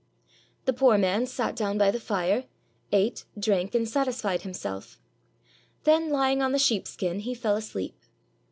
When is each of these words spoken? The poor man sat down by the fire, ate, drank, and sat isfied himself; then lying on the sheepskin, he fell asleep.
The 0.65 0.73
poor 0.73 0.97
man 0.97 1.27
sat 1.27 1.55
down 1.55 1.77
by 1.77 1.91
the 1.91 1.99
fire, 1.99 2.45
ate, 2.91 3.25
drank, 3.37 3.75
and 3.75 3.87
sat 3.87 4.07
isfied 4.07 4.41
himself; 4.41 4.97
then 5.83 6.09
lying 6.09 6.41
on 6.41 6.53
the 6.53 6.57
sheepskin, 6.57 7.19
he 7.19 7.35
fell 7.35 7.55
asleep. 7.55 8.01